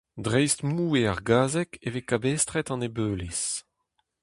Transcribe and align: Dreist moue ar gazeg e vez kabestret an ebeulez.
Dreist 0.25 0.59
moue 0.75 1.01
ar 1.11 1.19
gazeg 1.29 1.71
e 1.85 1.87
vez 1.93 2.05
kabestret 2.09 2.71
an 2.73 2.85
ebeulez. 2.87 3.41